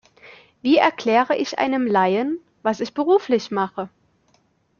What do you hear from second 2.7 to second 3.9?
ich beruflich mache?